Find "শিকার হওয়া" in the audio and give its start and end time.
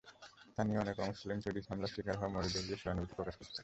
1.93-2.33